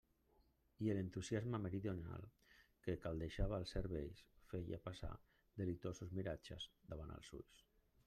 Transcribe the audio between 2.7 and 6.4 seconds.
que caldejava els cervells, feia passar delitosos